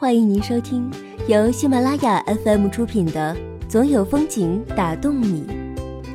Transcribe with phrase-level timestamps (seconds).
[0.00, 0.88] 欢迎您收听
[1.26, 3.36] 由喜马拉雅 FM 出品的
[3.68, 5.44] 《总有风景打动你》，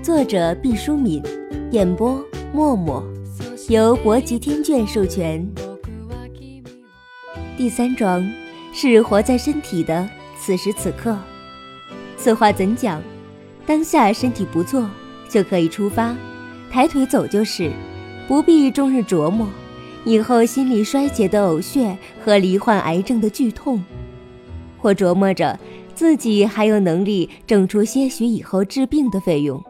[0.02, 1.22] 作者毕淑敏，
[1.72, 2.24] 演播
[2.54, 3.04] 默默，
[3.68, 5.46] 由博吉天卷授权。
[7.58, 8.26] 第三章
[8.72, 10.10] 是活在身体的
[10.40, 11.20] 此时此刻。
[12.16, 13.04] 此话怎讲？
[13.66, 14.90] 当下身体不错，
[15.28, 16.16] 就可以出发，
[16.72, 17.70] 抬腿走就是，
[18.30, 19.46] 不必终日琢磨。
[20.06, 23.84] 以后心力衰竭的呕血和罹患癌症的剧痛，
[24.78, 25.58] 或琢磨着
[25.96, 29.64] 自己还有能力挣出些许以后治病的费用，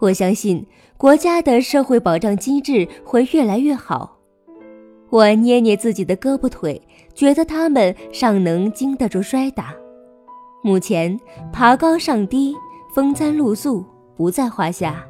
[0.00, 4.18] 我相信国家的社会保障机制会越来越好。
[5.10, 6.82] 我捏捏自己的胳膊腿，
[7.14, 9.74] 觉得他们尚能经得住摔打。
[10.62, 11.18] 目前
[11.52, 12.54] 爬高上低、
[12.92, 13.84] 风餐露宿
[14.16, 15.06] 不在话下。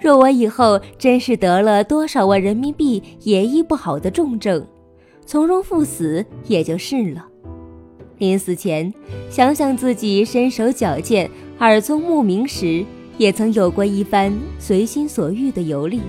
[0.00, 4.66] 若我以后真是得了多少万人民币也医不好的重症，
[5.26, 7.26] 从容赴死也就是了。
[8.16, 8.92] 临死前，
[9.30, 12.84] 想想自己身手矫健、耳聪目明时，
[13.18, 16.00] 也曾有过一番随心所欲的游历。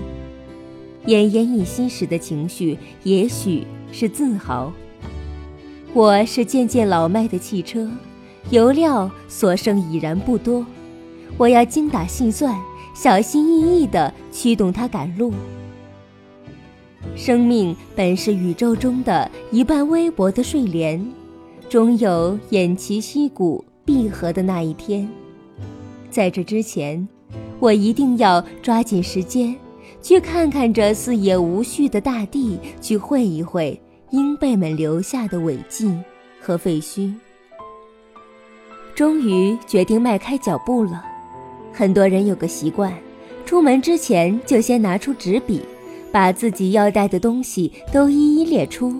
[1.06, 4.72] 奄奄一息时的情绪，也许是自豪。
[5.92, 7.90] 我是渐渐老迈的汽车，
[8.50, 10.64] 油料所剩已然不多，
[11.36, 12.58] 我要精打细算。
[12.94, 15.32] 小心翼翼地驱动它赶路。
[17.16, 21.04] 生命本是宇宙中的一半微薄的睡莲，
[21.68, 25.08] 终有偃旗息鼓闭合的那一天。
[26.10, 27.06] 在这之前，
[27.58, 29.54] 我一定要抓紧时间，
[30.00, 35.92] 去看看这四野无序的大地，去会一会鹰辈们留下的违迹
[36.40, 37.12] 和废墟。
[38.94, 41.11] 终于决定迈开脚步了。
[41.72, 42.92] 很多人有个习惯，
[43.46, 45.62] 出门之前就先拿出纸笔，
[46.12, 48.94] 把自己要带的东西都一一列出。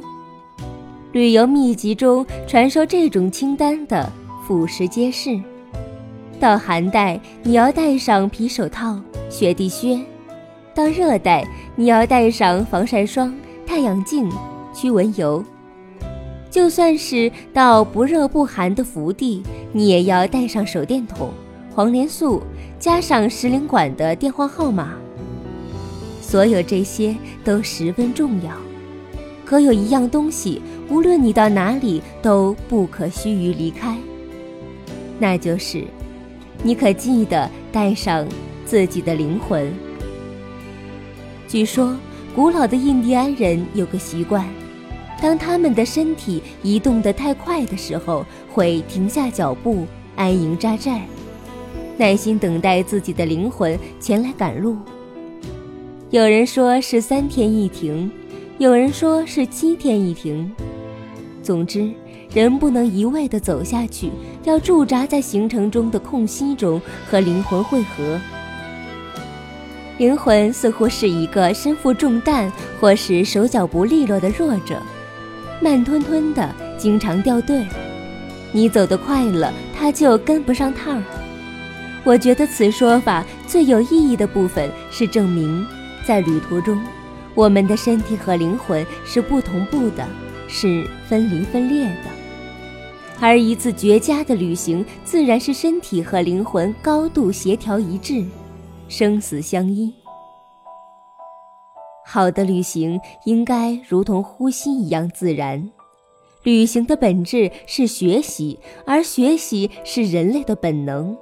[1.13, 4.11] 旅游秘籍中传授这种清单的，
[4.47, 5.39] 俯拾皆是。
[6.41, 10.01] 到寒带，你要带上皮手套、雪地靴；
[10.75, 11.47] 到热带，
[11.77, 13.33] 你要带上防晒霜、
[13.67, 14.29] 太阳镜、
[14.75, 15.45] 驱蚊油；
[16.51, 21.29] 就算是到不热不寒的福地，你也要带上手电筒。
[21.75, 22.43] 黄连素
[22.83, 24.95] 加上使领馆的电话号码，
[26.21, 28.51] 所有这些都十分重要。
[29.45, 33.97] 可有一样东西，无论你到哪里都不可须臾离开，
[35.21, 35.85] 那就是，
[36.65, 38.27] 你可记得带上
[38.67, 39.73] 自己的灵魂。
[41.47, 41.97] 据说，
[42.35, 44.45] 古老的印第安人有个习惯，
[45.21, 51.03] 当他们的身体移动得太快的时候，会停下脚步，安营扎寨。
[51.97, 54.77] 耐心等待自己的灵魂前来赶路。
[56.11, 58.11] 有人说是三天一停，
[58.59, 60.51] 有人说是七天一停。
[61.43, 61.91] 总之，
[62.35, 64.11] 人不能一味地走下去，
[64.45, 68.21] 要驻扎在行程中的空隙中和灵魂汇合。
[69.99, 72.51] 灵魂似乎是一个身负重担
[72.81, 74.81] 或是手脚不利落的弱者，
[75.61, 77.65] 慢吞吞的，经常掉队。
[78.53, 81.03] 你走得快了，他就跟不上趟儿。
[82.05, 85.65] 我觉得此说法最有意义的部分是证明，
[86.05, 86.83] 在旅途中，
[87.33, 90.05] 我们的身体和灵魂是不同步的，
[90.49, 92.11] 是分离分裂的。
[93.21, 98.25] 而一次绝佳的旅行，自然是身体和灵魂高度协调一致，
[98.89, 99.95] 生死相依。
[102.05, 105.71] 好的旅行应该如同呼吸一样自然。
[106.43, 111.17] 旅行的本质是学习，而学习是人类的本能。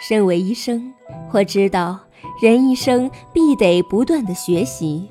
[0.00, 0.90] 身为医生，
[1.30, 2.00] 我知道
[2.40, 5.06] 人一生必得不断的学习。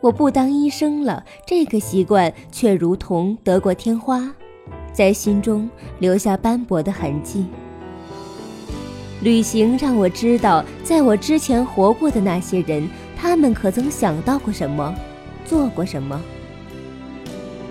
[0.00, 4.28] 我不当医生了，这个习惯却如同得过天花，
[4.92, 5.70] 在心中
[6.00, 7.46] 留下斑驳的痕迹。
[9.22, 14.92] 旅行让我知道，在我之前活过的那些人，他们可曾想到过什么，
[15.44, 16.20] 做过什么。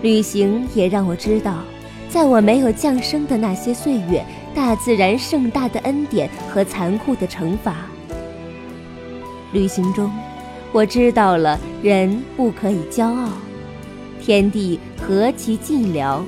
[0.02, 1.58] 旅行也让我知道，
[2.08, 4.26] 在我没有降生的那些岁月。
[4.56, 7.76] 大自然盛大的恩典和残酷的惩罚。
[9.52, 10.10] 旅行中，
[10.72, 13.30] 我知道了人不可以骄傲，
[14.22, 16.22] 天地何其寂寥，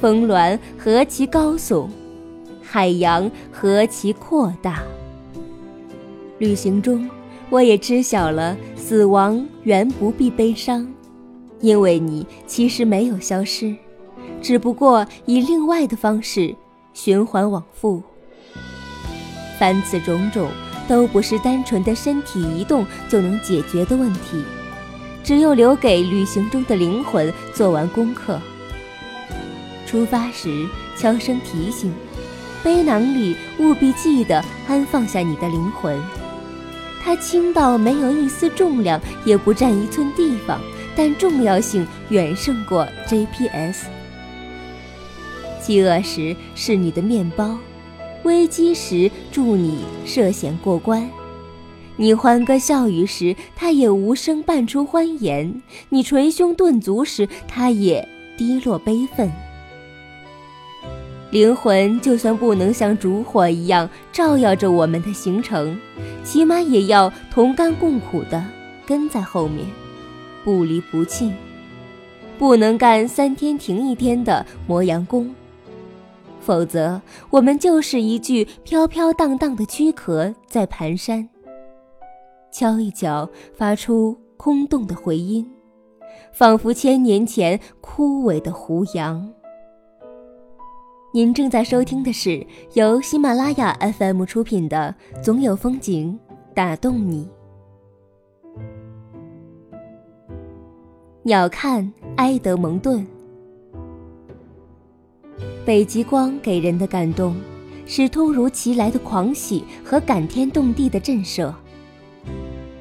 [0.00, 1.88] 峰峦何其高耸，
[2.62, 4.82] 海洋何其阔大。
[6.38, 7.08] 旅行中，
[7.48, 10.86] 我也知晓了死亡原不必悲伤，
[11.60, 13.74] 因为你其实没有消失，
[14.42, 16.54] 只不过以另外的方式。
[17.00, 18.02] 循环往复，
[19.56, 20.50] 凡此种种
[20.88, 24.42] 都不是单纯的身体移动就能解决的问题，
[25.22, 28.40] 只有留给旅行中的灵魂做完功课，
[29.86, 30.66] 出发时
[30.96, 31.94] 悄声提醒：
[32.64, 35.96] 背囊里务必记得安放下你的灵魂。
[37.00, 40.60] 它轻到没有一丝重量，也不占一寸地方，
[40.96, 43.86] 但重要性远胜过 GPS。
[45.68, 47.58] 饥饿时是你的面包，
[48.22, 51.06] 危机时助你涉险过关。
[51.96, 55.60] 你欢歌笑语时，他也无声伴出欢颜；
[55.90, 59.30] 你捶胸顿足时，他也低落悲愤。
[61.30, 65.78] 灵魂就算不能像烛火一样照耀着我们的行程，
[66.24, 68.42] 起码也要同甘共苦的
[68.86, 69.66] 跟在后面，
[70.42, 71.30] 不离不弃。
[72.38, 75.34] 不能干三天停一天的磨洋工，
[76.48, 76.98] 否则
[77.28, 81.28] 我们就是一具飘飘荡荡的躯壳在蹒跚。
[82.50, 85.46] 敲一敲，发出空洞的回音，
[86.32, 89.30] 仿佛千年前枯萎的胡杨。
[91.12, 96.18] 您正在收听的是由喜马拉雅 FM 出品的《总有风景
[96.54, 97.28] 打动你》。
[101.24, 101.86] 鸟瞰
[102.16, 103.06] 埃德蒙顿，
[105.68, 107.36] 北极光给人的感动，
[107.84, 111.52] 是突如其来的狂喜和感天动地的震慑。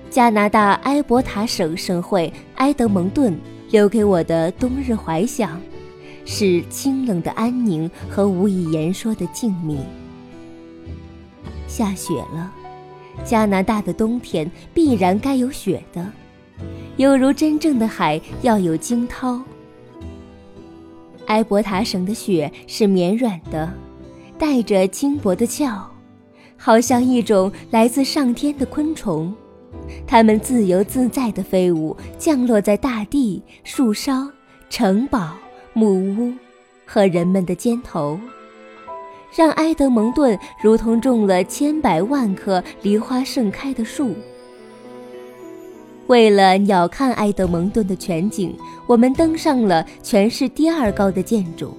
[0.10, 3.38] 加拿大埃伯塔省省会埃德蒙顿
[3.72, 5.60] 留给我的冬日怀想，
[6.24, 9.80] 是清冷的安宁和无以言说的静谧。
[11.68, 12.54] 下雪了，
[13.26, 16.10] 加拿大的冬天必然该有雪的，
[16.96, 19.42] 犹如真正的海要有惊涛。
[21.28, 23.72] 埃伯塔省的雪是绵软的，
[24.38, 25.66] 带着轻薄的壳，
[26.58, 29.34] 好像一种来自上天的昆虫。
[30.06, 34.30] 它们自由自在地飞舞，降落在大地、树梢、
[34.70, 35.34] 城堡、
[35.74, 36.34] 木屋
[36.86, 38.20] 和人们的肩头，
[39.36, 44.16] 让埃德蒙顿如同种了千百万棵梨花盛开的树。
[46.08, 48.56] 为了鸟瞰埃德蒙顿的全景，
[48.88, 51.76] 我们登上了全市第二高的建筑。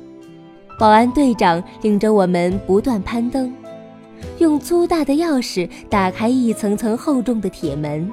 [0.79, 3.53] 保安队长领着我们不断攀登。
[4.39, 8.11] 用粗大的钥匙打开一层层厚重的铁门。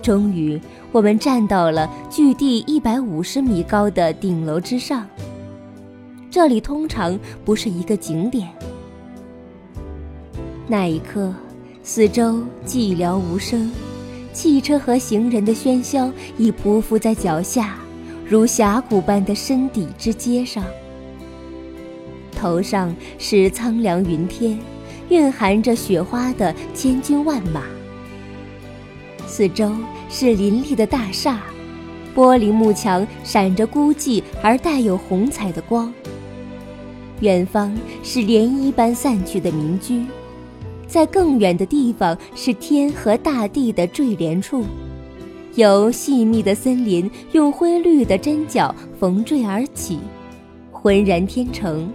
[0.00, 0.60] 终于，
[0.92, 5.06] 我们站到了距地一百五十米高的顶楼之上。
[6.30, 8.48] 这里通常不是一个景点。
[10.68, 11.34] 那一刻，
[11.82, 13.70] 四周寂寥无声，
[14.36, 17.78] 汽车和行人的喧嚣已匍匐在脚下，
[18.28, 20.62] 如峡谷般的深底之街上。
[22.32, 24.58] 头上是苍凉云天。
[25.08, 27.62] 蕴含着雪花的千军万马，
[29.26, 29.72] 四周
[30.10, 31.40] 是林立的大厦，
[32.14, 35.90] 玻璃幕墙闪着孤寂而带有红彩的光。
[37.20, 40.04] 远方是涟漪般散去的民居，
[40.86, 44.64] 在更远的地方是天和大地的坠连处，
[45.54, 49.98] 由细密的森林用灰绿的针脚缝缀而起，
[50.70, 51.90] 浑然天成。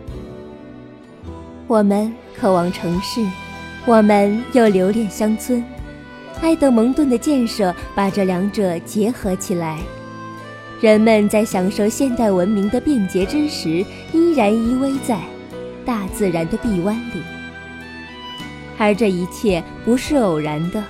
[1.67, 2.11] 我们。
[2.33, 3.23] 渴望城市，
[3.85, 5.63] 我们又留恋乡村。
[6.41, 9.77] 埃德蒙顿的建设把这两者结合起来。
[10.79, 15.19] 人们在享受现代文明的便捷之时，依然依偎在
[15.85, 17.40] 大自然的臂弯里。
[18.81, 20.83] 而这一切不是偶然的，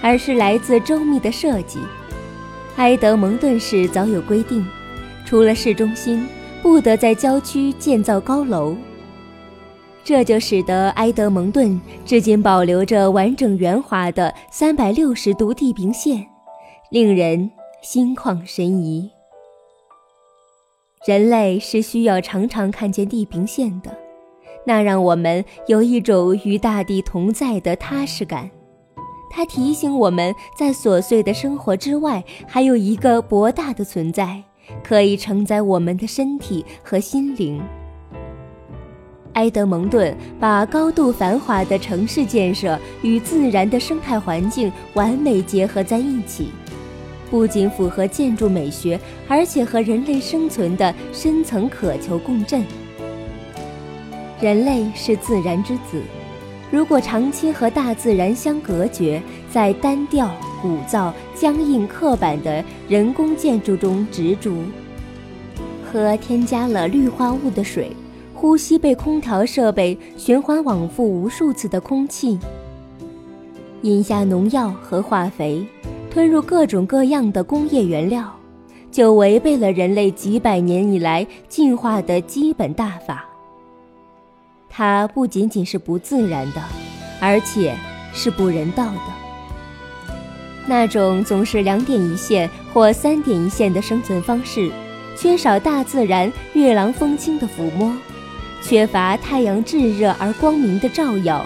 [0.00, 1.80] 而是来自周密的设计。
[2.76, 4.64] 埃德蒙顿市早有规定，
[5.26, 6.24] 除了市中心，
[6.62, 8.76] 不得在郊区建造高楼。
[10.04, 16.24] 这就使得埃德蒙顿至今保留着完整圆滑的三百六十度地平线，
[16.90, 17.50] 令人
[17.82, 19.10] 心旷神怡。
[21.04, 23.90] 人类是需要常常看见地平线的，
[24.64, 28.50] 那让我们有一种与大地同在的踏实感。
[29.30, 34.42] 它提醒我们在琐碎的生活之外，还有一个博大的存在，
[34.84, 37.60] 可以承载我们的身体和心灵。
[39.32, 46.50] 埃德蒙顿把高度繁华的城市建设与自然的生态环境完美结合在一起，
[47.30, 52.62] 不仅符合建筑美学，而且和人类生存的深层渴求共振。
[54.42, 56.02] 人类是自然之子，
[56.68, 64.52] 如果长期和大自然相隔绝，在单调、古造、僵硬、刻板的人工建筑中执着，
[65.84, 67.92] 喝添加了氯化物的水。
[68.34, 72.36] 呼吸被空调设备循环往复无数次的空气，
[73.82, 75.64] 饮下农药和化肥，
[76.10, 78.28] 吞入各种各样的工业原料，
[78.90, 83.28] 就违背了人类几百年以来进化的基本大法。
[84.74, 86.62] 它不仅仅是不自然的，
[87.20, 87.76] 而且
[88.14, 89.12] 是不人道的。
[90.66, 94.72] 那种总是两点一线或三点一线的生存方式，
[95.14, 97.92] 缺少大自然月朗风清的抚摸，
[98.62, 101.44] 缺乏太阳炙热而光明的照耀。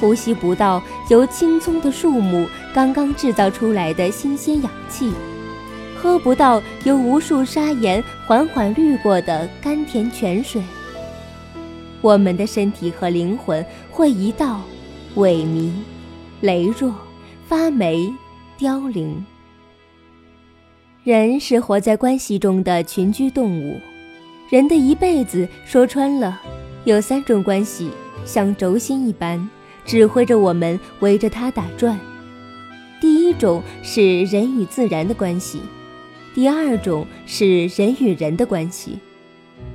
[0.00, 5.12] 呼吸不到由青葱的树木刚刚制造出来的新鲜氧气，
[5.96, 10.62] 喝不到由无数砂岩缓缓滤过的甘甜泉水，
[12.00, 14.62] 我们的身体和灵魂会一道
[15.16, 15.70] 萎靡、
[16.42, 16.94] 羸弱、
[17.46, 18.12] 发霉、
[18.56, 19.24] 凋零。
[21.04, 23.80] 人是活在关系中的群居动物，
[24.50, 26.40] 人的一辈子说穿了，
[26.84, 27.90] 有三种关系，
[28.24, 29.48] 像轴心一般。
[29.86, 31.98] 指挥着我们围着它打转。
[33.00, 35.62] 第一种是人与自然的关系，
[36.34, 38.98] 第二种是人与人的关系，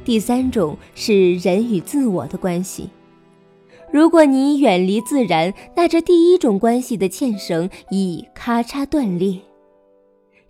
[0.05, 2.89] 第三种是人与自我的关系。
[3.91, 9.39] 如果你远离自然，那这第一种关系的牵绳已咔嚓断裂。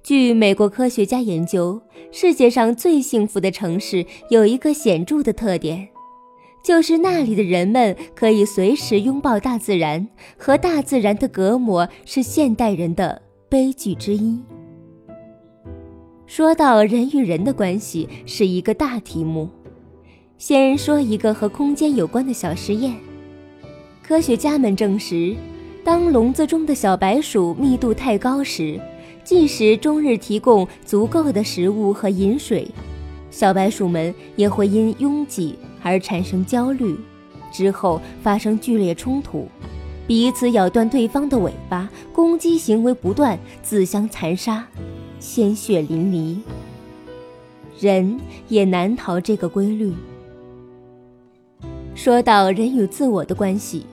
[0.01, 1.81] 据美国科学家研究，
[2.12, 5.89] 世界上最幸福的城市有一个显著的特点。
[6.63, 10.07] 就是那里的人们可以随时拥抱大自然，
[10.38, 14.41] 和大自然的隔膜是现代人的悲剧之一。
[16.25, 19.50] 说到人与人的关系是一个大题目，
[20.38, 22.96] 先说一个和空间有关的小实验。
[24.01, 25.36] 科学家们证实，
[25.84, 28.80] 当笼子中的小白鼠密度太高时，
[29.24, 32.68] 即使终日提供足够的食物和饮水，
[33.30, 35.56] 小白鼠们也会因拥挤。
[35.86, 36.96] 而产生焦虑，
[37.51, 39.50] 之后发生剧烈冲突，
[40.08, 44.65] 彼此咬断对方的尾巴，攻击行为不断，自相残杀，
[45.24, 46.38] 鲜血淋漓。
[47.80, 49.94] 人也难逃这个规律。
[51.96, 53.86] 说到人与自我的关系，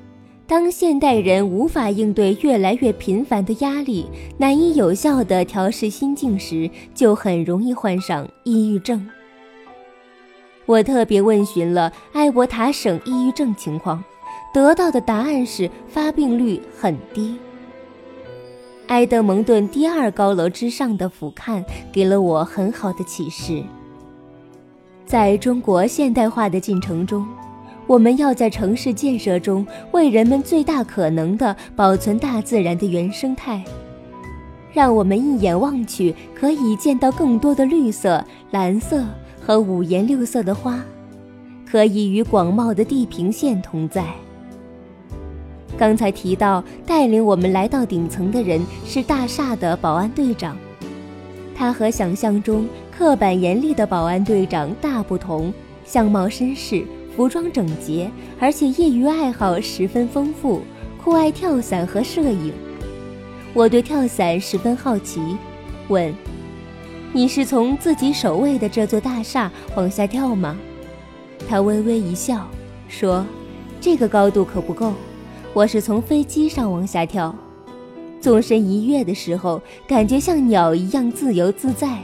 [0.48, 4.06] 当现代人无法应对越来越频繁的压力，
[4.38, 9.08] 难以有效的调试心境时，就很容易患上抑郁症。
[10.66, 14.02] 我特别问询了艾伯塔省抑郁症情况，
[14.52, 17.36] 得到的答案是发病率很低。
[18.90, 23.62] 埃德蒙顿第二高楼之上的俯瞰给了我很好的启示。
[25.06, 27.24] 在中国现代化的进程中，
[27.86, 33.62] 我们要在城市建设中为人们最大可能的保存大自然的原生态，
[34.72, 39.04] 让我们一眼望去可以见到更多的绿色、蓝色。
[39.42, 40.78] 和五颜六色的花，
[41.66, 44.04] 可以与广袤的地平线同在。
[45.80, 50.54] 刚才提到带领我们来到顶层的人是大厦的保安队长，
[51.54, 55.50] 他和想象中刻板严厉的保安队长大不同，
[55.82, 56.84] 相貌绅士，
[57.16, 60.60] 服装整洁，而且业余爱好十分丰富，
[61.02, 62.52] 酷爱跳伞和摄影。
[63.54, 65.18] 我对跳伞十分好奇，
[65.88, 66.12] 问。
[67.10, 70.58] 你是从自己守卫的这座大厦往下跳吗？
[71.48, 72.46] 他微微一笑，
[72.86, 73.24] 说
[73.80, 74.92] ：“这个高度可不够，
[75.52, 77.34] 我是从飞机上往下跳。
[78.20, 81.98] 纵身一跃的时候，感觉像鸟一样自由自在，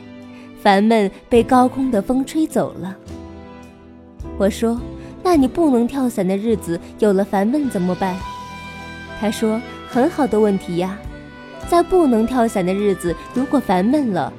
[0.61, 2.97] 烦闷被高空的风吹走了。”
[4.37, 4.81] 我说
[5.23, 8.17] ：“那你不能跳伞的日子，有了烦闷怎么办？”
[9.21, 10.99] 他说：“很好的问题呀，
[11.69, 14.33] 在不能跳伞的日子，如果烦闷了。”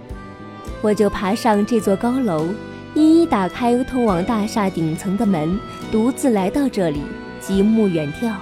[0.82, 2.46] 我就爬上这座高楼，
[2.94, 5.60] 一一打开通往大厦顶层的门，
[5.92, 7.02] 独自来到这里，
[7.40, 8.34] 极目远眺，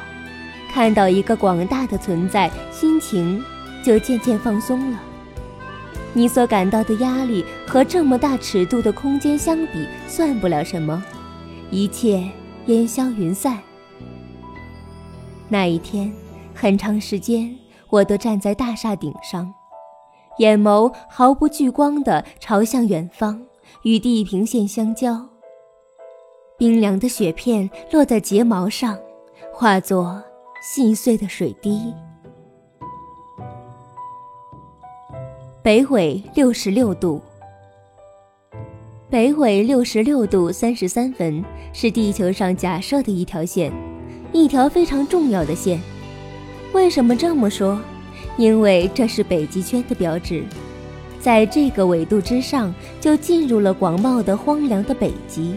[0.76, 3.42] 看到一个广大的存在，心情
[3.82, 5.00] 就渐渐放松了。
[6.12, 11.02] 你所感到的压力和这么大尺度的空间相比，算不了什么，
[11.72, 12.30] 一切
[12.66, 13.58] 烟消云散。
[15.48, 16.12] 那一天，
[16.54, 17.58] 很长时间，
[17.90, 19.54] 我都站在大厦顶上。
[20.40, 23.42] 眼眸毫不聚光地朝向远方，
[23.84, 25.26] 与地平线相交。
[26.58, 29.00] 冰凉的雪片落在睫毛上，
[29.54, 30.22] 化作
[30.68, 31.94] 细碎的水滴。
[35.62, 37.22] 北纬六十六度，
[39.08, 43.72] 北纬六十六度三十三分是地球上假设的一条线，
[44.34, 45.80] 一条非常重要的线。
[46.74, 47.80] 为什么这么说？
[48.36, 50.44] 因为这是北极圈的标志，
[51.20, 55.54] 在这个纬度之上，就进入了广袤的荒凉的北极。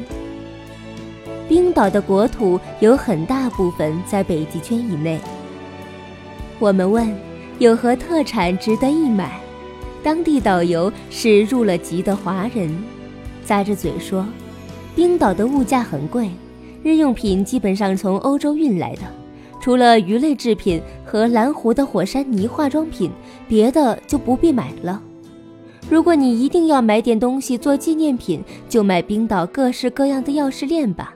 [1.49, 5.19] 冰岛的国土有很大部分在北极圈以内。
[6.59, 7.11] 我们问，
[7.59, 9.40] 有何特产值得一买？
[10.02, 12.71] 当地导游是入了籍的华人，
[13.47, 14.26] 咂着嘴说
[14.95, 16.31] ：“冰岛的物价很贵，
[16.83, 19.02] 日用品基本上从欧洲运来的，
[19.61, 23.11] 除了鱼类制品和蓝湖的火山泥化妆品，
[23.49, 25.02] 别的就不必买了。
[25.90, 31.14] 如果你一定要买点东西做纪念品，就买冰岛各式各样的钥匙链吧，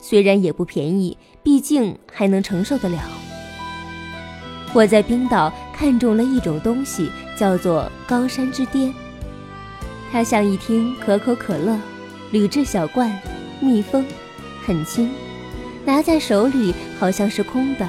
[0.00, 2.98] 虽然也不便宜，毕竟还能承受得了。”
[4.72, 8.94] 我在冰岛看中了一种东西，叫做高山之巅。
[10.12, 11.78] 它像一听可口可乐，
[12.30, 13.16] 铝制小罐，
[13.60, 14.04] 密封，
[14.64, 15.10] 很轻，
[15.84, 17.88] 拿在手里好像是空的，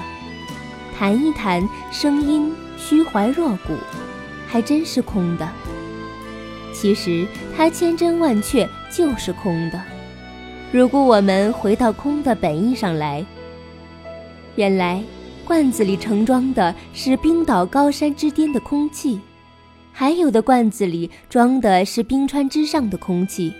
[0.97, 3.75] 弹一弹，声音虚怀若谷，
[4.47, 5.47] 还真是空的。
[6.73, 9.79] 其实它千真万确就是空的。
[10.71, 13.25] 如果我们回到空的本意上来，
[14.55, 15.03] 原来。
[15.43, 19.19] 罐子里盛装的是冰岛高山之巅的空气，
[19.91, 23.51] 还有的罐子里装的是冰川之上的空气，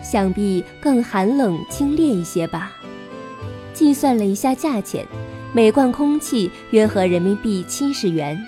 [0.00, 2.72] 想必更寒冷清冽一些吧。
[3.74, 5.04] 计算了一下价钱，
[5.52, 8.40] 每罐空气约合人民币七十元。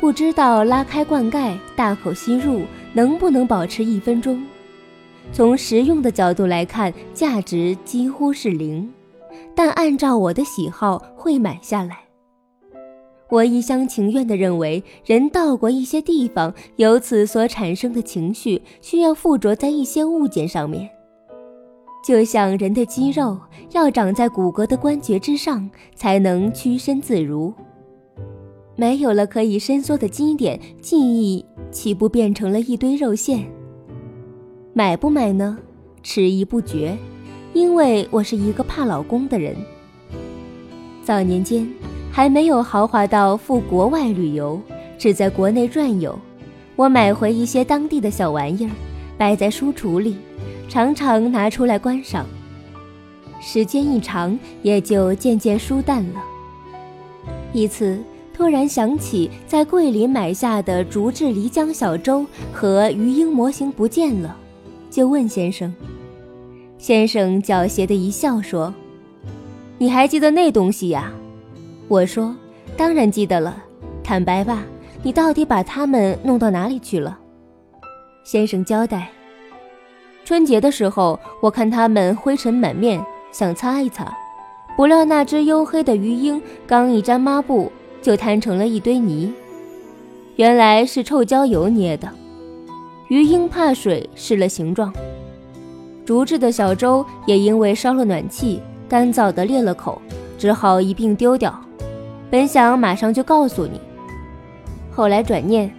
[0.00, 4.42] 不知道拉开罐盖，大口吸入能不能保持一分钟？
[5.32, 8.90] 从实用的角度来看，价值几乎是零。
[9.54, 12.00] 但按照我的喜好会买下来。
[13.28, 20.88] 我一厢情愿地认为，人到过一些地方，由此所产生的情绪需要附着在一些物件上面，
[22.06, 23.36] 就像人的肌肉
[23.72, 27.52] 要长在骨骼的关节之上，才能屈伸自如。
[28.76, 33.44] 没有了可以伸缩的基点，记忆岂不变成了一堆肉馅？
[34.78, 35.56] 买不买呢？
[36.02, 36.94] 迟疑不决。
[37.54, 39.56] 因为我是一个怕老公的人。
[41.02, 41.66] 早年间
[42.12, 44.60] 还没有豪华到赴国外旅游，
[44.98, 46.14] 只在国内转悠，
[46.76, 48.70] 我买回一些当地的小玩意儿，
[49.16, 50.18] 摆在书橱里，
[50.68, 52.26] 常常拿出来观赏。
[53.40, 56.22] 时间一长，也就渐渐疏淡了。
[57.54, 57.98] 一次
[58.34, 64.36] 突然想起在桂林买下的竹制漓江小舟和鱼鹰模型不见了，
[64.96, 65.74] 就问先生。
[66.78, 68.72] 先生狡黠的一笑说
[69.76, 71.12] ：“你还记得那东西呀？”
[71.86, 72.34] 我说
[72.78, 73.62] ：“当然记得了。
[74.02, 74.64] 坦白吧，
[75.02, 77.18] 你到底把它们弄到哪里去了？”
[78.24, 79.10] 先生交代
[80.24, 84.16] ：“春节的时候，我看它们灰尘满面，想擦一擦，
[84.78, 89.30] 不料那只黝黑的鱼鹰刚一沾抹布，就摊成了一堆泥。
[90.36, 92.08] 原来是臭椒油捏的。
[93.08, 94.92] 鱼鹰怕水，失了形状。”
[96.04, 100.00] 竹制的小舟也因为烧了暖气，干燥的裂了口，
[100.38, 101.58] 只好一并丢掉。
[102.30, 103.80] 本想马上就告诉你，
[104.92, 105.72] 后来转念，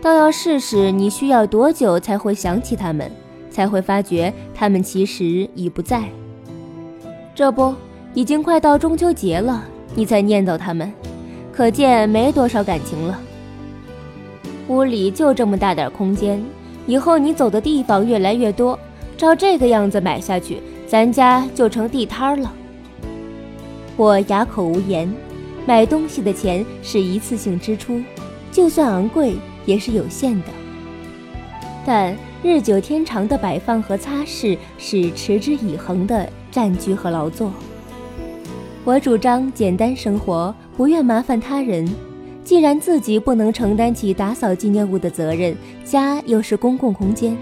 [0.00, 3.10] 倒要试试你需要多久才会想起他们，
[3.50, 6.02] 才会发觉他们其实已不在。
[7.34, 7.74] 这不，
[8.14, 10.92] 已经快到中秋节了，你才念叨他们，
[11.52, 13.18] 可见没多少感情了。
[14.68, 16.42] 屋里就这么大点空间，
[16.86, 18.78] 以后你走的地方越来越多。
[19.16, 22.52] 照这个样子买下去，咱家就成地摊了。
[23.96, 25.12] 我哑口无言。
[25.66, 28.02] 买东西的钱是一次性支出，
[28.52, 30.48] 就算昂贵也是有限的。
[31.86, 37.50] 但日久天长的摆放和擦拭是持之以恒的占据和劳作。
[38.84, 41.88] 我主张简单生活，不愿麻烦他人。
[42.44, 47.36] 既然自己不能承担起打扫纪念物的责任，家又是公共空间。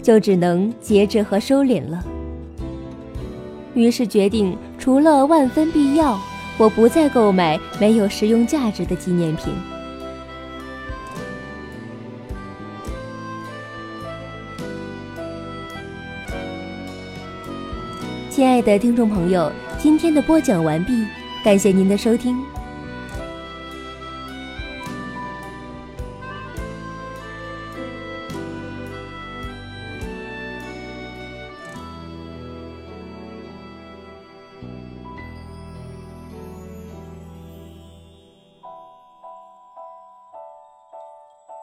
[0.00, 2.02] 就只能节制和收敛了。
[3.74, 6.18] 于是决定，除了万分必要，
[6.56, 9.52] 我不再购买没有实用价值的纪念品。
[18.30, 21.04] 亲爱的听众朋友，今天的播讲完毕，
[21.44, 22.38] 感谢您的收听。